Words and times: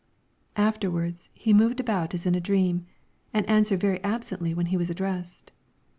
Afterwards 0.55 1.29
he 1.31 1.53
moved 1.53 1.79
about 1.79 2.15
as 2.15 2.25
in 2.25 2.33
a 2.33 2.39
dream, 2.41 2.87
and 3.35 3.47
answered 3.47 3.79
very 3.81 4.03
absently 4.03 4.51
when 4.51 4.65
he 4.73 4.75
was 4.77 4.89
addressed. 4.89 5.51